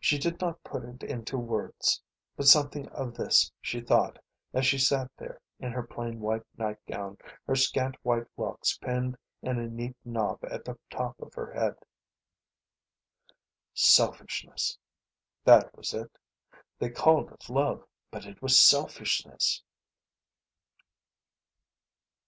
[0.00, 2.02] She did not put it into words.
[2.36, 4.18] But something of this she thought
[4.52, 7.16] as she sat there in her plain white nightgown,
[7.46, 11.76] her scant white locks pinned in a neat knob at the top of her head.
[13.72, 14.76] Selfishness.
[15.44, 16.10] That was it.
[16.80, 19.62] They called it love, but it was selfishness.